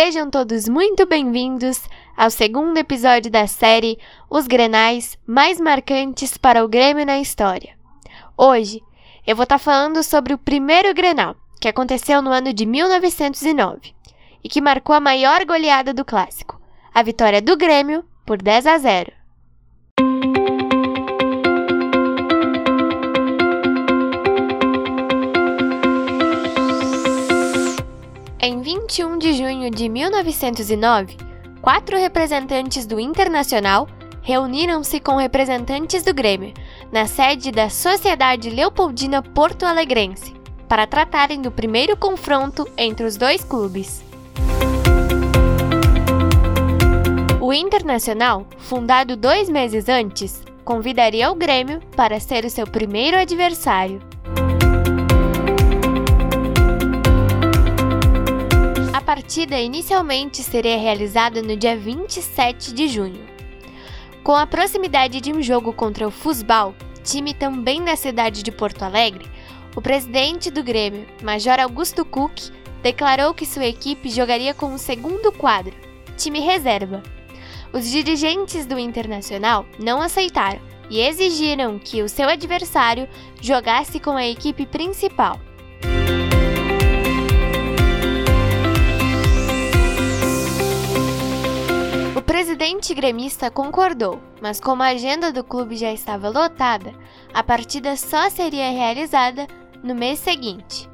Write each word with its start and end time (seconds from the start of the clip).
Sejam 0.00 0.30
todos 0.30 0.68
muito 0.68 1.04
bem-vindos 1.06 1.82
ao 2.16 2.30
segundo 2.30 2.78
episódio 2.78 3.32
da 3.32 3.48
série 3.48 3.98
Os 4.30 4.46
Grenais 4.46 5.18
mais 5.26 5.58
marcantes 5.60 6.38
para 6.38 6.64
o 6.64 6.68
Grêmio 6.68 7.04
na 7.04 7.18
história. 7.18 7.76
Hoje 8.36 8.80
eu 9.26 9.34
vou 9.34 9.42
estar 9.42 9.58
falando 9.58 10.00
sobre 10.04 10.32
o 10.32 10.38
primeiro 10.38 10.94
Grenal, 10.94 11.34
que 11.60 11.66
aconteceu 11.66 12.22
no 12.22 12.30
ano 12.30 12.52
de 12.52 12.64
1909 12.64 13.92
e 14.44 14.48
que 14.48 14.60
marcou 14.60 14.94
a 14.94 15.00
maior 15.00 15.44
goleada 15.44 15.92
do 15.92 16.04
clássico, 16.04 16.60
a 16.94 17.02
vitória 17.02 17.42
do 17.42 17.56
Grêmio 17.56 18.04
por 18.24 18.40
10 18.40 18.68
a 18.68 18.78
0. 18.78 19.17
Em 28.50 28.62
21 28.62 29.18
de 29.18 29.34
junho 29.34 29.70
de 29.70 29.90
1909, 29.90 31.18
quatro 31.60 31.98
representantes 31.98 32.86
do 32.86 32.98
Internacional 32.98 33.86
reuniram-se 34.22 34.98
com 35.00 35.16
representantes 35.16 36.02
do 36.02 36.14
Grêmio 36.14 36.54
na 36.90 37.06
sede 37.06 37.52
da 37.52 37.68
Sociedade 37.68 38.48
Leopoldina 38.48 39.22
Porto 39.22 39.66
Alegrense 39.66 40.32
para 40.66 40.86
tratarem 40.86 41.42
do 41.42 41.50
primeiro 41.50 41.94
confronto 41.94 42.66
entre 42.78 43.04
os 43.04 43.18
dois 43.18 43.44
clubes. 43.44 44.02
O 47.38 47.52
Internacional, 47.52 48.46
fundado 48.56 49.14
dois 49.14 49.50
meses 49.50 49.90
antes, 49.90 50.42
convidaria 50.64 51.30
o 51.30 51.34
Grêmio 51.34 51.82
para 51.94 52.18
ser 52.18 52.46
o 52.46 52.50
seu 52.50 52.66
primeiro 52.66 53.18
adversário. 53.18 54.07
Partida 59.28 59.60
inicialmente 59.60 60.42
seria 60.42 60.78
realizada 60.78 61.42
no 61.42 61.54
dia 61.54 61.76
27 61.76 62.72
de 62.72 62.88
junho. 62.88 63.20
Com 64.24 64.34
a 64.34 64.46
proximidade 64.46 65.20
de 65.20 65.30
um 65.30 65.42
jogo 65.42 65.70
contra 65.70 66.08
o 66.08 66.10
Fusbal, 66.10 66.74
time 67.04 67.34
também 67.34 67.84
da 67.84 67.94
cidade 67.94 68.42
de 68.42 68.50
Porto 68.50 68.84
Alegre, 68.84 69.30
o 69.76 69.82
presidente 69.82 70.50
do 70.50 70.62
Grêmio, 70.62 71.06
Major 71.22 71.60
Augusto 71.60 72.06
Cook, 72.06 72.40
declarou 72.82 73.34
que 73.34 73.44
sua 73.44 73.66
equipe 73.66 74.08
jogaria 74.08 74.54
com 74.54 74.72
o 74.72 74.78
segundo 74.78 75.30
quadro, 75.30 75.76
time 76.16 76.40
reserva. 76.40 77.02
Os 77.70 77.90
dirigentes 77.90 78.64
do 78.64 78.78
Internacional 78.78 79.66
não 79.78 80.00
aceitaram 80.00 80.60
e 80.88 81.02
exigiram 81.02 81.78
que 81.78 82.02
o 82.02 82.08
seu 82.08 82.30
adversário 82.30 83.06
jogasse 83.42 84.00
com 84.00 84.12
a 84.12 84.26
equipe 84.26 84.64
principal. 84.64 85.38
Presidente 92.68 92.92
gremista 92.92 93.50
concordou, 93.50 94.20
mas 94.42 94.60
como 94.60 94.82
a 94.82 94.88
agenda 94.88 95.32
do 95.32 95.42
clube 95.42 95.74
já 95.74 95.90
estava 95.90 96.28
lotada, 96.28 96.92
a 97.32 97.42
partida 97.42 97.96
só 97.96 98.28
seria 98.28 98.70
realizada 98.70 99.46
no 99.82 99.94
mês 99.94 100.18
seguinte. 100.18 100.86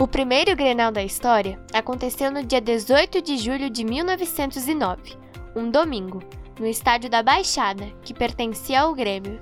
O 0.00 0.08
primeiro 0.08 0.56
Grenal 0.56 0.90
da 0.90 1.02
história 1.02 1.60
aconteceu 1.74 2.30
no 2.30 2.42
dia 2.42 2.60
18 2.60 3.20
de 3.20 3.36
julho 3.36 3.68
de 3.68 3.84
1909, 3.84 5.18
um 5.54 5.70
domingo, 5.70 6.22
no 6.58 6.66
estádio 6.66 7.10
da 7.10 7.22
Baixada, 7.22 7.92
que 8.02 8.14
pertencia 8.14 8.80
ao 8.80 8.94
Grêmio. 8.94 9.38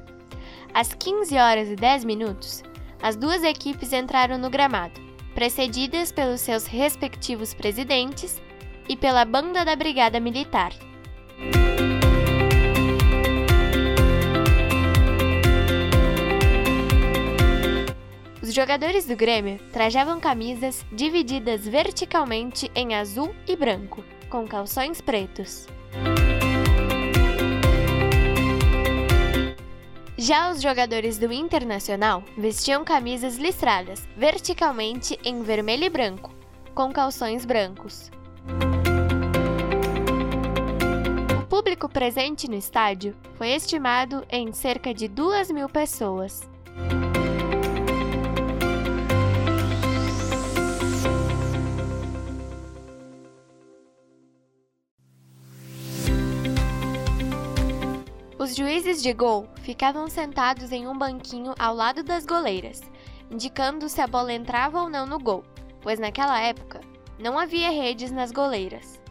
Às 0.75 0.93
15 0.93 1.37
horas 1.37 1.69
e 1.69 1.77
10 1.77 2.05
minutos, 2.05 2.65
as 3.01 3.15
duas 3.15 3.45
equipes 3.45 3.93
entraram 3.93 4.39
no 4.39 4.51
gramado, 4.51 5.06
precedidas 5.37 6.11
pelos 6.11 6.41
seus 6.41 6.65
respectivos 6.65 7.53
presidentes 7.53 8.41
e 8.89 8.97
pela 8.97 9.23
banda 9.23 9.67
da 9.67 9.77
Brigada 9.77 10.19
Militar. 10.19 10.73
Os 18.43 18.55
jogadores 18.55 19.05
do 19.05 19.15
Grêmio 19.15 19.59
trajavam 19.71 20.19
camisas 20.19 20.87
divididas 20.91 21.69
verticalmente 21.69 22.71
em 22.75 22.95
azul 22.95 23.35
e 23.47 23.55
branco, 23.55 24.03
com 24.31 24.47
calções 24.49 25.03
pretos. 25.03 25.67
Já 30.19 30.51
os 30.51 30.63
jogadores 30.63 31.19
do 31.19 31.31
Internacional 31.31 32.25
vestiam 32.39 32.83
camisas 32.83 33.37
listradas 33.37 34.09
verticalmente 34.17 35.19
em 35.23 35.43
vermelho 35.43 35.85
e 35.85 35.91
branco, 35.91 36.35
com 36.75 36.91
calções 36.91 37.45
brancos. 37.45 38.11
O 41.39 41.47
público 41.47 41.87
presente 41.87 42.49
no 42.49 42.57
estádio 42.57 43.15
foi 43.35 43.51
estimado 43.51 44.25
em 44.31 44.53
cerca 44.55 44.95
de 44.95 45.07
2 45.07 45.51
mil 45.51 45.69
pessoas. 45.69 46.49
Os 58.47 58.55
juízes 58.55 59.03
de 59.03 59.13
gol 59.13 59.49
ficavam 59.57 60.09
sentados 60.09 60.71
em 60.71 60.87
um 60.87 60.97
banquinho 60.97 61.53
ao 61.59 61.75
lado 61.75 62.05
das 62.05 62.25
goleiras, 62.25 62.81
indicando 63.29 63.89
se 63.89 64.01
a 64.01 64.07
bola 64.07 64.33
entrava 64.33 64.81
ou 64.81 64.89
não 64.89 65.05
no 65.05 65.19
gol, 65.19 65.43
pois 65.81 65.99
naquela 65.99 66.41
época 66.41 66.81
não 67.19 67.37
havia 67.37 67.71
redes 67.71 68.13
nas 68.13 68.31
goleiras. 68.31 69.03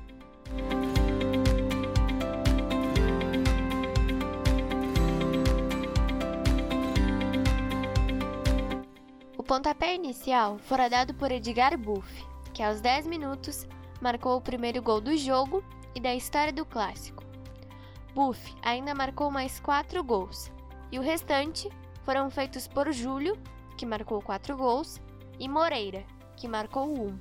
O 9.37 9.43
pontapé 9.43 9.95
inicial 9.95 10.57
fora 10.59 10.89
dado 10.89 11.13
por 11.13 11.29
Edgar 11.29 11.77
Buff, 11.77 12.25
que 12.53 12.63
aos 12.63 12.79
10 12.79 13.05
minutos 13.07 13.67
marcou 13.99 14.37
o 14.37 14.41
primeiro 14.41 14.81
gol 14.81 15.01
do 15.01 15.17
jogo 15.17 15.61
e 15.93 15.99
da 15.99 16.15
história 16.15 16.53
do 16.53 16.65
clássico. 16.65 17.24
Buff 18.15 18.55
ainda 18.61 18.95
marcou 18.95 19.29
mais 19.29 19.59
quatro 19.59 20.01
gols, 20.01 20.49
e 20.89 20.97
o 20.97 21.01
restante 21.01 21.69
foram 22.03 22.29
feitos 22.29 22.65
por 22.65 22.89
Júlio, 22.93 23.37
que 23.77 23.85
marcou 23.85 24.21
quatro 24.21 24.55
gols, 24.55 25.01
e 25.37 25.49
Moreira, 25.49 26.01
que 26.37 26.47
marcou 26.47 26.87
um, 26.87 27.19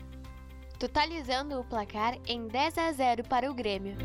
totalizando 0.78 1.58
o 1.58 1.64
placar 1.64 2.16
em 2.28 2.46
10 2.46 2.78
a 2.78 2.92
0 2.92 3.24
para 3.24 3.50
o 3.50 3.54
Grêmio. 3.54 3.96